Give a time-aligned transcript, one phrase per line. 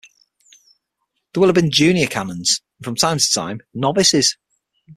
[1.31, 4.35] There will have been junior canons and, from time to time, novices.